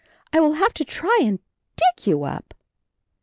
[0.33, 1.37] I will have to try and
[1.77, 2.55] dig you up."